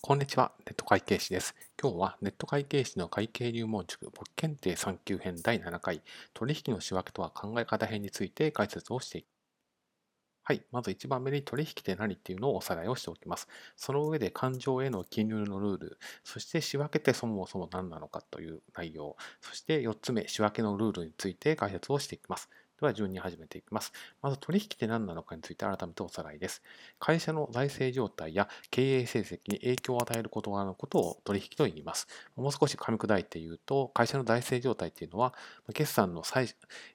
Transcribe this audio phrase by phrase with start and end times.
[0.00, 1.54] こんにちは、ネット会計士です。
[1.80, 6.02] 今日はネット会計士の会計入門塾簿記検定3級編第7回
[6.34, 9.26] 取引の仕分けとは考え方編について解説をしていき
[10.42, 13.46] はい、まず1番目に取引って何っていうのをおさらいをしておきます。
[13.76, 22.48] その上で勘定への記入のルール、そして仕分けってそもそも何なのかという内容、そして4つ目、仕分けのルールについて解説をしていきます。
[22.80, 23.92] では順に始めていきます。
[24.22, 26.62] まず取引って何なのかについて改めておさらいです。
[27.00, 32.06] 会社の財政状態や経営成績に影響を与えることがのことを取引と言います。
[32.36, 35.34] もう少し噛み砕いて言うと、会社の財政状態っていうのは、
[35.74, 36.46] 決算の最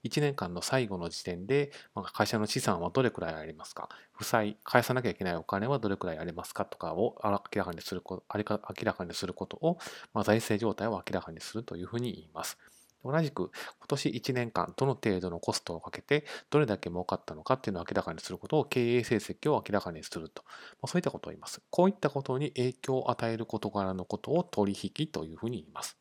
[0.06, 1.74] 1年間の最後の時点で、
[2.14, 3.90] 会社の資産はどれくらいありますか？
[4.14, 6.64] 負債、返さなきゃいけないお金はどれくらいありますか？
[6.64, 9.78] とかを明らかにすること、明らかにすることを、
[10.14, 12.58] まあ、財政状態を明らかにするというふうに言います。
[13.04, 20.44] 同じく今年1年間どの程度のコストをかけてどれだけ儲かったのかっていうのを明らかにすることを経営成績を明らかにすると、
[20.82, 21.62] ま、そういったことを言います。
[21.70, 25.98] こういったことに影響を与える事柄のことを取引というふうに言います。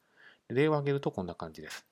[0.48, 1.86] 例を挙げるとこんな感じです。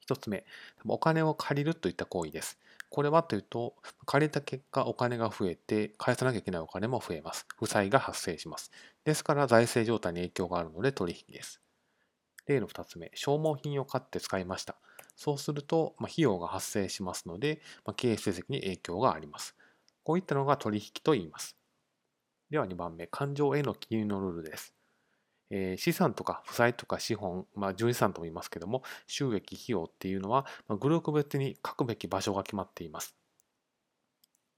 [0.00, 0.44] 一つ目、
[0.84, 2.58] お金を借りるといった行為です。
[2.90, 7.46] これはというと、借りた結果お金が増えて、返さなきゃいけないお金も増えます。
[7.58, 8.70] 負債が発生します。
[9.04, 11.62] ですから財政状態に影響があるので取引です。
[12.50, 14.76] 例の2つ目、消耗品を買って使いました。
[15.16, 19.56] そうすると、ま費用が発生しますので、ま経営成績に影響があります。
[20.02, 21.56] こういったのが取引と言います。
[22.50, 24.74] では2番目、感情への記入のルールです。
[25.50, 33.19] えー、資産とか負債とか資本、まあ、純資産とも言いますけども、収益費用っていうのは、まグループ別に書くべき場所が決まっています。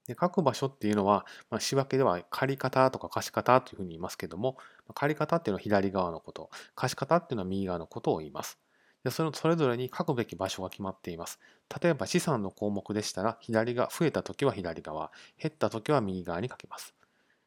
[0.07, 4.57] で書く場所っていうのは、まあ、仕分けでは借方とか貸方というふうに言いますけども、
[4.93, 8.59] 借方っていうのは左側のこと、貸方っていうのは右側のことを言います。
[9.03, 11.39] でそのそれぞれに書くべき場所が決まっています。
[11.81, 16.93] 例えば資産の項目でしたら、左が増えたときは左側、減ったときは右側に書きます。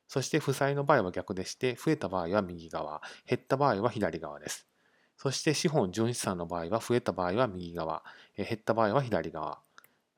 [0.08, 4.66] そして負債の場合は逆でして、増えた場合は右側、減った場合は左側です。
[5.16, 8.04] そして資本純資産の場合は、増えた場合は右側、
[8.36, 9.58] 減った場合は左側、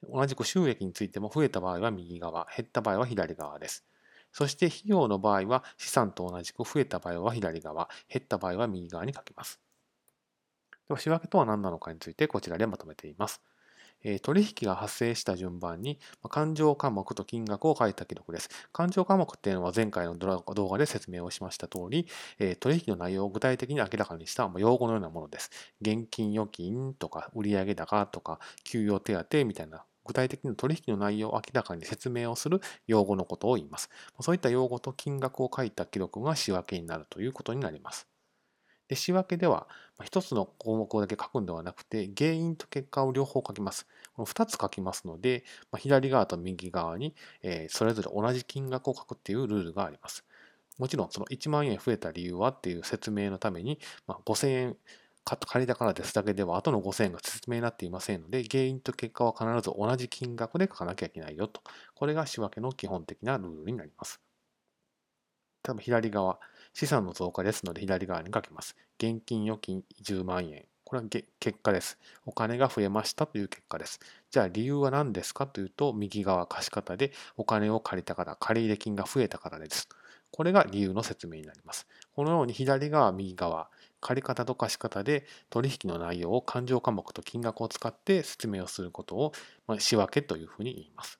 [0.03, 3.87] 同じく収益についても増えた場合は右側、減った場合は左側です。
[4.33, 9.61] そして費用の場合は資産と同じく増えた場合は左側、減った場合は右側に書きます。
[10.89, 13.43] では仕分けとは何なのかについてこちらでまとめています。
[14.23, 15.99] 取引が発生した順番に
[16.31, 18.49] 勘定科目と金額を書いた記録です。
[18.73, 22.07] 勘定科目っていうのは前回の動画で説明をしました通り、
[22.61, 25.51] 取引の内容を具体的に明らかにした用語のようなものです。
[25.81, 33.91] 現金預金とか売上高とか給与手当みたいな具体的な取引の内容を明らかに説明をする用語のことを言います。
[34.21, 38.09] そういった用語と金額を書いた記録が仕分けになるということになります。
[38.88, 39.69] で仕分けでは、
[40.03, 43.87] 一つの項目だけ書くんではなくて、原因と結果を両方書きます。
[44.15, 45.44] この2つ書きますので、
[45.76, 47.15] 左側と右側に、
[47.69, 50.25] それぞれ同じ金額を書くっていうルールがあります。
[50.78, 54.76] もちろん、その1万円増えた理由はっていう説明のために、5000円
[55.25, 61.60] 借りたからですだけでは、後の5000円が説明になっていませんので、原因と結果は必ず同じ金額で書かなきゃいけないよと。
[61.94, 64.20] これが仕分けの基本的なルールになります。
[65.62, 66.41] 多分左側、
[66.75, 68.77] 資産の増加ですので左側に書きます。
[68.99, 70.65] 現金預金10万円。
[70.84, 71.99] これは結果です。
[72.25, 74.01] お金が増えましたという結果です。
[74.31, 79.87] じゃあ理由は何ですかというと、右側貸し方でお金を借りたから、借入金が増えたからです。
[80.31, 81.87] これが理由の説明になります。
[82.15, 83.69] このように左側、右側、
[84.00, 89.33] 借り方と貸し方で取引の内容を勘定科目と金額を使って説明をすることを
[89.79, 91.19] 仕分けというふうに言います。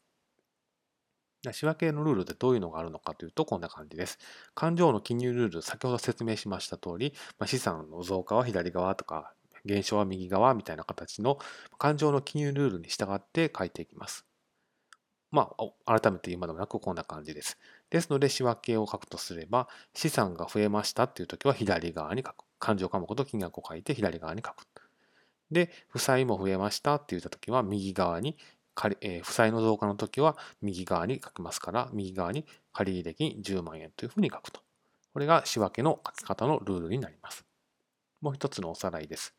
[1.53, 4.19] 仕分けのルールでどういうのがあるのかというとこんな感じです。
[4.55, 9.33] 勘定の記入ルール、先ほど説明しました通りま、資産の増加は左側とか
[9.65, 11.39] 減少は右側みたいな形の
[11.79, 14.25] 勘定の記入ルールに従って書いていきます。
[15.31, 15.51] ま
[15.87, 17.59] あ、改めて言うまでもなくこんな感じです。
[17.91, 22.45] ですので、仕分けを書くとすれば、資産が増えましたっていう時は左側に書く。
[22.59, 24.67] 勘定科目と金額を書いて左側に書く。
[25.51, 28.37] で、負債も増えましたって言った時は右側に
[29.01, 34.61] えー、負債の増加の時は右側に書きますから、右側に借入金10万円というふうに書くと。
[35.13, 37.45] これが仕分けの書き方のルールになります。
[38.21, 39.35] もう一つのおさらいです。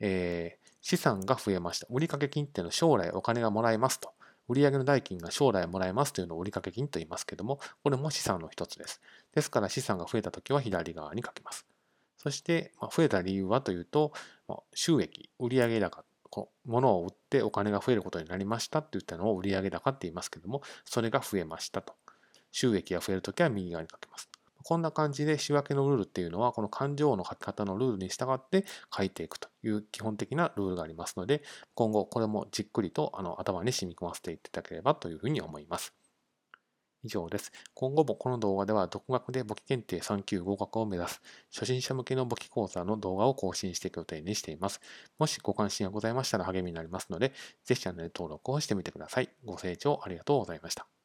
[0.00, 1.86] えー、資産が増えました。
[1.90, 4.12] 売掛金っていうのは将来お金がもらえますと。
[4.48, 9.00] 売上の代金が将来もらえますというのを売掛金と言いますけども、これも資産の一つです。
[9.32, 11.66] ですから資産が増えたときは左側に書きます。
[12.16, 14.12] そしてま、増えた理由はというと
[14.48, 16.04] ま、収益、売上高、
[16.64, 21.94] 物を売ってお金が増えることになりましたって言ったのを売上高って言いますけども、それが増えましたと。
[22.52, 24.28] 収益が増えるときは右側に書きます。
[24.62, 31.42] こんな感じで仕分けのルールっていうのは、この勘定の書き方のルールに従って書いていくという基本的なルールがありますので、
[31.74, 35.94] 今後これもじっくりとあの頭に染み込ませていただければというふうに思います。
[37.02, 37.52] 以上です。
[37.74, 41.20] 今後もこの動画では独学で簿記検定3級合格を目指す
[41.52, 44.80] 初心者向けの簿記講座の動画を更新していく予定にしています。
[45.18, 47.32] もしご関心がございましたら励みになりますので、
[47.64, 49.30] ぜひチャンネル登録をしてみてください。
[49.44, 50.99] ご清聴ありがとうございました。